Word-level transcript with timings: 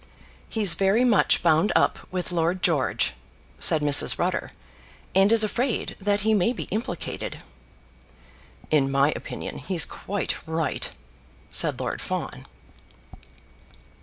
"He's 0.49 0.73
very 0.73 1.03
much 1.03 1.43
bound 1.43 1.71
up 1.75 2.07
with 2.11 2.31
Lord 2.31 2.63
George," 2.63 3.13
said 3.59 3.83
Mrs. 3.83 4.17
Rutter, 4.17 4.51
"and 5.13 5.31
is 5.31 5.43
afraid 5.43 5.95
that 6.01 6.21
he 6.21 6.33
may 6.33 6.53
be 6.53 6.63
implicated." 6.71 7.37
"In 8.71 8.89
my 8.89 9.13
opinion 9.15 9.59
he's 9.59 9.85
quite 9.85 10.33
right," 10.47 10.89
said 11.51 11.79
Lord 11.79 12.01
Fawn. 12.01 12.47